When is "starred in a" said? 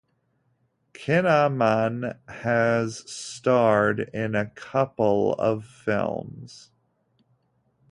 3.07-4.47